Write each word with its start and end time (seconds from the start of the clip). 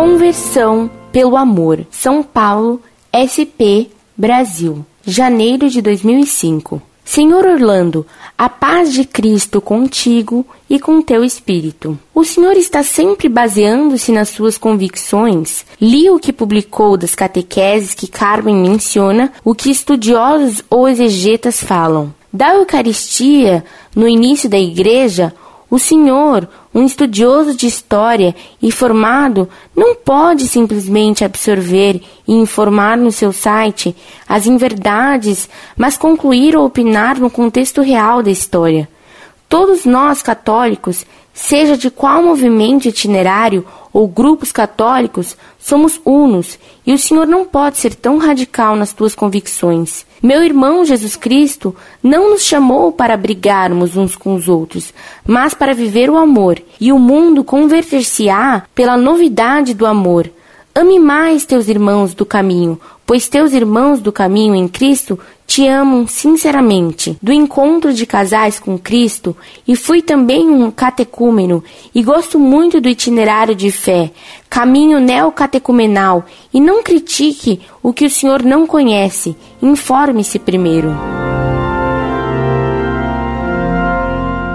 Conversão 0.00 0.90
pelo 1.12 1.36
Amor, 1.36 1.86
São 1.90 2.22
Paulo, 2.22 2.80
SP, 3.12 3.92
Brasil, 4.16 4.82
janeiro 5.04 5.68
de 5.68 5.82
2005. 5.82 6.80
Senhor 7.04 7.44
Orlando, 7.44 8.06
a 8.38 8.48
paz 8.48 8.94
de 8.94 9.04
Cristo 9.04 9.60
contigo 9.60 10.46
e 10.70 10.80
com 10.80 11.02
teu 11.02 11.22
espírito. 11.22 11.98
O 12.14 12.24
senhor 12.24 12.56
está 12.56 12.82
sempre 12.82 13.28
baseando-se 13.28 14.10
nas 14.10 14.30
suas 14.30 14.56
convicções? 14.56 15.66
Li 15.78 16.08
o 16.08 16.18
que 16.18 16.32
publicou 16.32 16.96
das 16.96 17.14
catequeses 17.14 17.92
que 17.92 18.08
Carmen 18.08 18.56
menciona, 18.56 19.30
o 19.44 19.54
que 19.54 19.70
estudiosos 19.70 20.64
ou 20.70 20.88
exegetas 20.88 21.62
falam. 21.62 22.14
Da 22.32 22.54
Eucaristia, 22.54 23.62
no 23.94 24.08
início 24.08 24.48
da 24.48 24.58
igreja, 24.58 25.34
o 25.70 25.78
senhor, 25.78 26.48
um 26.74 26.84
estudioso 26.84 27.56
de 27.56 27.66
história 27.66 28.34
e 28.60 28.72
formado, 28.72 29.48
não 29.74 29.94
pode 29.94 30.48
simplesmente 30.48 31.24
absorver 31.24 32.02
e 32.26 32.34
informar 32.34 32.96
no 32.96 33.12
seu 33.12 33.32
site 33.32 33.94
as 34.28 34.46
inverdades, 34.46 35.48
mas 35.76 35.96
concluir 35.96 36.56
ou 36.56 36.66
opinar 36.66 37.18
no 37.18 37.30
contexto 37.30 37.80
real 37.80 38.22
da 38.22 38.30
história. 38.30 38.88
Todos 39.50 39.84
nós 39.84 40.22
católicos, 40.22 41.04
seja 41.34 41.76
de 41.76 41.90
qual 41.90 42.22
movimento 42.22 42.86
itinerário 42.86 43.66
ou 43.92 44.06
grupos 44.06 44.52
católicos, 44.52 45.36
somos 45.58 46.00
unos, 46.04 46.56
e 46.86 46.92
o 46.92 46.98
Senhor 46.98 47.26
não 47.26 47.44
pode 47.44 47.76
ser 47.78 47.96
tão 47.96 48.16
radical 48.18 48.76
nas 48.76 48.92
tuas 48.92 49.12
convicções. 49.12 50.06
Meu 50.22 50.44
irmão 50.44 50.84
Jesus 50.84 51.16
Cristo 51.16 51.74
não 52.00 52.30
nos 52.30 52.44
chamou 52.44 52.92
para 52.92 53.16
brigarmos 53.16 53.96
uns 53.96 54.14
com 54.14 54.36
os 54.36 54.46
outros, 54.48 54.94
mas 55.26 55.52
para 55.52 55.74
viver 55.74 56.08
o 56.08 56.16
amor, 56.16 56.62
e 56.80 56.92
o 56.92 56.98
mundo 57.00 57.42
converter-se-á 57.42 58.62
pela 58.72 58.96
novidade 58.96 59.74
do 59.74 59.84
amor. 59.84 60.30
Ame 60.72 61.00
mais 61.00 61.44
teus 61.44 61.66
irmãos 61.66 62.14
do 62.14 62.24
caminho, 62.24 62.80
pois 63.04 63.28
teus 63.28 63.52
irmãos 63.52 64.00
do 64.00 64.12
caminho 64.12 64.54
em 64.54 64.68
Cristo 64.68 65.18
te 65.50 65.66
amam 65.66 66.06
sinceramente. 66.06 67.18
Do 67.20 67.32
encontro 67.32 67.92
de 67.92 68.06
casais 68.06 68.60
com 68.60 68.78
Cristo, 68.78 69.36
e 69.66 69.74
fui 69.74 70.00
também 70.00 70.48
um 70.48 70.70
catecúmeno, 70.70 71.64
e 71.92 72.04
gosto 72.04 72.38
muito 72.38 72.80
do 72.80 72.88
itinerário 72.88 73.52
de 73.52 73.72
fé, 73.72 74.12
caminho 74.48 75.00
neocatecumenal, 75.00 76.24
e 76.54 76.60
não 76.60 76.84
critique 76.84 77.62
o 77.82 77.92
que 77.92 78.06
o 78.06 78.10
Senhor 78.10 78.44
não 78.44 78.64
conhece, 78.64 79.34
informe-se 79.60 80.38
primeiro. 80.38 80.94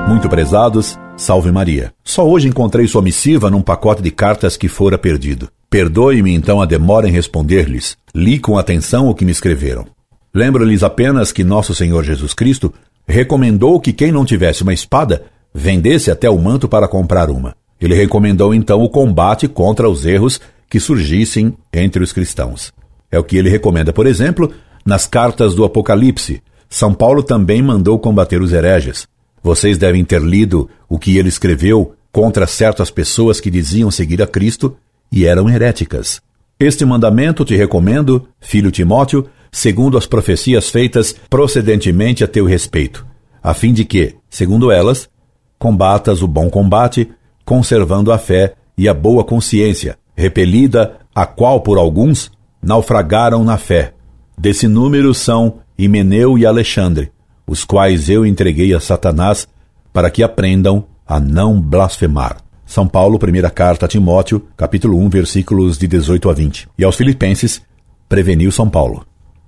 Muito 0.07 0.29
prezados, 0.29 0.97
salve 1.17 1.51
Maria. 1.51 1.93
Só 2.05 2.25
hoje 2.25 2.47
encontrei 2.47 2.87
sua 2.87 3.01
missiva 3.01 3.49
num 3.49 3.61
pacote 3.61 4.01
de 4.01 4.11
cartas 4.11 4.55
que 4.55 4.69
fora 4.69 4.97
perdido. 4.97 5.49
Perdoe-me 5.69 6.33
então 6.33 6.61
a 6.61 6.65
demora 6.65 7.05
em 7.05 7.11
responder-lhes. 7.11 7.97
Li 8.13 8.39
com 8.39 8.57
atenção 8.57 9.09
o 9.09 9.13
que 9.13 9.25
me 9.25 9.31
escreveram. 9.33 9.94
Lembro-lhes 10.35 10.83
apenas 10.83 11.31
que 11.31 11.45
nosso 11.45 11.73
Senhor 11.73 12.03
Jesus 12.03 12.33
Cristo 12.33 12.73
recomendou 13.07 13.79
que 13.79 13.93
quem 13.93 14.11
não 14.11 14.25
tivesse 14.25 14.63
uma 14.63 14.73
espada 14.73 15.23
vendesse 15.53 16.11
até 16.11 16.29
o 16.29 16.37
manto 16.37 16.67
para 16.67 16.89
comprar 16.89 17.29
uma. 17.29 17.55
Ele 17.79 17.95
recomendou 17.95 18.53
então 18.53 18.81
o 18.81 18.89
combate 18.89 19.47
contra 19.47 19.89
os 19.89 20.05
erros 20.05 20.41
que 20.69 20.77
surgissem 20.77 21.53
entre 21.71 22.03
os 22.03 22.11
cristãos. 22.11 22.73
É 23.09 23.17
o 23.17 23.23
que 23.23 23.37
ele 23.37 23.49
recomenda, 23.49 23.93
por 23.93 24.05
exemplo, 24.05 24.51
nas 24.85 25.07
cartas 25.07 25.55
do 25.55 25.63
Apocalipse. 25.63 26.43
São 26.67 26.93
Paulo 26.93 27.23
também 27.23 27.61
mandou 27.61 27.97
combater 27.97 28.41
os 28.41 28.51
hereges. 28.51 29.07
Vocês 29.41 29.77
devem 29.77 30.03
ter 30.03 30.21
lido 30.21 30.69
o 30.89 30.99
que 30.99 31.17
ele 31.17 31.29
escreveu 31.29 31.95
contra 32.11 32.45
certas 32.45 32.91
pessoas 32.91 33.39
que 33.39 33.49
diziam 33.49 33.89
seguir 33.89 34.21
a 34.21 34.27
Cristo 34.27 34.75
e 35.09 35.25
eram 35.25 35.49
heréticas. 35.49 36.21
Este 36.59 36.83
mandamento 36.83 37.45
te 37.45 37.55
recomendo, 37.55 38.27
filho 38.41 38.71
Timóteo, 38.71 39.29
segundo 39.55 39.97
as 39.97 40.05
profecias 40.05 40.69
feitas 40.69 41.15
procedentemente 41.29 42.25
a 42.25 42.27
teu 42.27 42.43
respeito, 42.43 43.05
a 43.41 43.53
fim 43.53 43.71
de 43.71 43.85
que, 43.85 44.13
segundo 44.29 44.69
elas, 44.69 45.09
combatas 45.57 46.21
o 46.21 46.27
bom 46.27 46.49
combate, 46.49 47.09
conservando 47.45 48.11
a 48.11 48.17
fé 48.17 48.55
e 48.77 48.89
a 48.89 48.93
boa 48.93 49.23
consciência, 49.23 49.97
repelida 50.13 50.97
a 51.15 51.25
qual 51.25 51.61
por 51.61 51.77
alguns 51.77 52.29
naufragaram 52.61 53.45
na 53.45 53.57
fé. 53.57 53.93
Desse 54.37 54.67
número 54.67 55.13
são 55.13 55.59
Himeneu 55.77 56.37
e 56.37 56.45
Alexandre, 56.45 57.09
os 57.47 57.63
quais 57.63 58.09
eu 58.09 58.25
entreguei 58.25 58.73
a 58.73 58.79
Satanás 58.81 59.47
para 59.93 60.09
que 60.09 60.21
aprendam 60.21 60.85
a 61.07 61.17
não 61.17 61.61
blasfemar. 61.61 62.39
São 62.65 62.85
Paulo, 62.85 63.17
primeira 63.17 63.49
carta 63.49 63.85
a 63.85 63.89
Timóteo, 63.89 64.45
capítulo 64.57 64.99
1, 64.99 65.07
versículos 65.07 65.77
de 65.77 65.87
18 65.87 66.29
a 66.29 66.33
20. 66.33 66.67
E 66.77 66.83
aos 66.83 66.97
Filipenses, 66.97 67.61
preveniu 68.09 68.51
São 68.51 68.69
Paulo. 68.69 69.05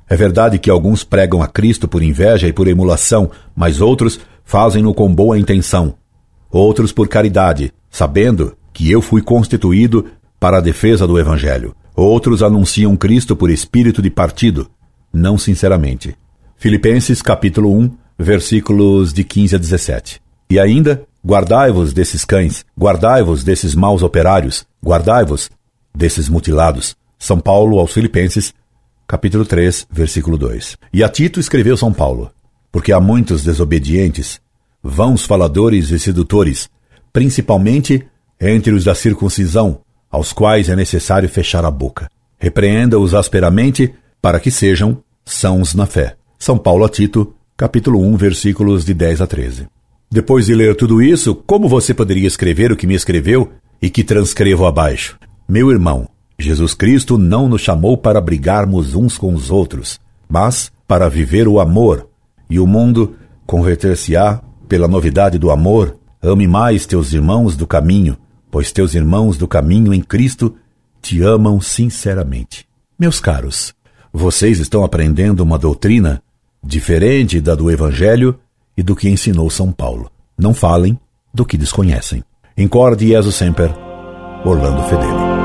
É 0.10 0.16
verdade 0.16 0.58
que 0.58 0.70
alguns 0.70 1.04
pregam 1.04 1.42
a 1.42 1.48
Cristo 1.48 1.88
por 1.88 2.02
inveja 2.02 2.48
e 2.48 2.54
por 2.54 2.68
emulação, 2.68 3.30
mas 3.56 3.82
outros 3.82 4.20
fazem-no 4.44 4.94
com 4.94 5.14
boa 5.14 5.38
intenção. 5.38 5.96
Outros 6.50 6.92
por 6.92 7.08
caridade, 7.08 7.74
sabendo 7.90 8.56
que 8.72 8.90
eu 8.90 9.02
fui 9.02 9.22
constituído 9.22 10.06
para 10.40 10.58
a 10.58 10.62
defesa 10.62 11.06
do 11.06 11.20
Evangelho. 11.20 11.76
Outros 11.96 12.42
anunciam 12.42 12.96
Cristo 12.96 13.36
por 13.36 13.50
espírito 13.50 14.02
de 14.02 14.10
partido, 14.10 14.70
não 15.12 15.38
sinceramente. 15.38 16.16
Filipenses 16.56 17.22
capítulo 17.22 17.78
1, 17.78 17.92
versículos 18.18 19.12
de 19.14 19.24
15 19.24 19.56
a 19.56 19.60
17. 19.60 20.22
E 20.50 20.60
ainda, 20.60 21.06
Guardai-vos 21.28 21.92
desses 21.92 22.24
cães, 22.24 22.66
guardai-vos 22.80 23.44
desses 23.44 23.76
maus 23.76 24.02
operários, 24.02 24.66
guardai-vos 24.82 25.50
desses 25.94 26.30
mutilados. 26.30 26.96
São 27.20 27.38
Paulo 27.38 27.80
aos 27.80 27.92
Filipenses, 27.92 28.54
capítulo 29.08 29.46
3, 29.46 29.88
versículo 29.90 30.38
2. 30.38 30.78
E 30.94 31.02
a 31.04 31.08
Tito 31.08 31.40
escreveu 31.40 31.78
São 31.78 31.94
Paulo, 31.94 32.30
porque 32.72 32.92
há 32.92 33.00
muitos 33.00 33.42
desobedientes, 33.44 34.42
vãos 34.84 35.26
faladores 35.26 35.92
e 35.92 35.98
sedutores, 35.98 36.70
principalmente 37.14 38.06
entre 38.40 38.74
os 38.74 38.84
da 38.84 38.94
circuncisão, 38.94 39.80
aos 40.12 40.34
quais 40.34 40.70
é 40.70 40.76
necessário 40.76 41.30
fechar 41.30 41.64
a 41.64 41.72
boca. 41.72 42.10
Repreenda-os 42.38 43.14
asperamente, 43.14 43.94
para 44.22 44.40
que 44.40 44.52
sejam 44.52 45.02
sãos 45.26 45.74
na 45.74 45.86
fé. 45.86 46.16
São 46.38 46.58
Paulo 46.58 46.84
a 46.84 46.90
Tito, 46.90 47.34
capítulo 47.56 48.02
1, 48.02 48.18
versículos 48.18 48.86
de 48.86 48.94
10 48.94 49.22
a 49.22 49.28
13. 49.28 49.68
Depois 50.12 50.46
de 50.46 50.54
ler 50.54 50.76
tudo 50.76 51.02
isso, 51.02 51.34
como 51.34 51.68
você 51.68 51.94
poderia 51.94 52.28
escrever 52.28 52.72
o 52.72 52.76
que 52.76 52.88
me 52.88 52.94
escreveu 52.94 53.52
e 53.82 53.90
que 53.90 54.04
transcrevo 54.04 54.66
abaixo? 54.66 55.18
Meu 55.50 55.72
irmão, 55.72 56.08
Jesus 56.40 56.74
Cristo 56.74 57.18
não 57.18 57.50
nos 57.50 57.62
chamou 57.62 57.98
para 57.98 58.22
brigarmos 58.22 58.94
uns 58.94 59.18
com 59.18 59.34
os 59.34 59.50
outros, 59.50 60.00
mas 60.30 60.72
para 60.88 61.10
viver 61.10 61.48
o 61.48 61.60
amor, 61.60 62.08
e 62.50 62.60
o 62.60 62.68
mundo 62.68 63.16
converter-se-á 63.46 64.42
pela 64.68 64.88
novidade 64.88 65.38
do 65.38 65.50
amor. 65.50 65.98
Ame 66.22 66.48
mais 66.48 66.86
teus 66.86 67.14
irmãos 67.14 67.56
do 67.56 67.66
caminho, 67.66 68.18
pois 68.52 68.72
teus 68.72 68.94
irmãos 68.94 69.38
do 69.38 69.48
caminho 69.48 69.94
em 69.94 70.02
Cristo 70.02 70.56
te 71.02 71.22
amam 71.22 71.60
sinceramente. 71.60 72.68
Meus 73.00 73.20
caros, 73.20 73.74
vocês 74.12 74.60
estão 74.60 74.84
aprendendo 74.84 75.42
uma 75.42 75.58
doutrina 75.58 76.22
diferente 76.64 77.40
da 77.40 77.56
do 77.56 77.72
Evangelho 77.72 78.40
e 78.76 78.84
do 78.84 78.96
que 78.96 79.10
ensinou 79.10 79.50
São 79.50 79.72
Paulo. 79.72 80.12
Não 80.38 80.54
falem 80.54 81.00
do 81.34 81.46
que 81.46 81.58
desconhecem. 81.58 82.24
Incorde 82.58 83.08
Jesus 83.08 83.36
Semper, 83.36 83.72
Orlando 84.44 84.84
Fedeli. 84.84 85.37